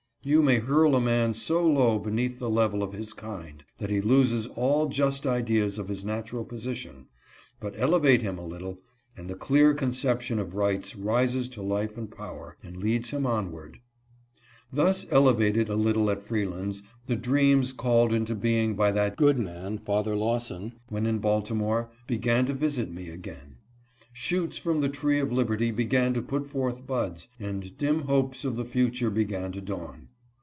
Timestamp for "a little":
8.37-8.77, 15.69-16.11